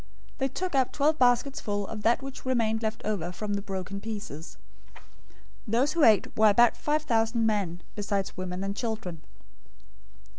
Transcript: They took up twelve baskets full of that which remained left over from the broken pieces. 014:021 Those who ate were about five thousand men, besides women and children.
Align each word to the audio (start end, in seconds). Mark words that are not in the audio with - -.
They 0.39 0.47
took 0.47 0.73
up 0.73 0.91
twelve 0.91 1.19
baskets 1.19 1.61
full 1.61 1.85
of 1.85 2.01
that 2.01 2.23
which 2.23 2.43
remained 2.43 2.81
left 2.81 3.03
over 3.05 3.31
from 3.31 3.53
the 3.53 3.61
broken 3.61 4.01
pieces. 4.01 4.57
014:021 4.95 5.03
Those 5.73 5.91
who 5.91 6.03
ate 6.03 6.35
were 6.35 6.49
about 6.49 6.75
five 6.75 7.03
thousand 7.03 7.45
men, 7.45 7.83
besides 7.93 8.35
women 8.35 8.63
and 8.63 8.75
children. 8.75 9.21